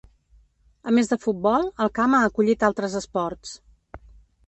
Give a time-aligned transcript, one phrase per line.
[0.91, 3.57] A més de futbol, el camp ha acollit altres esports.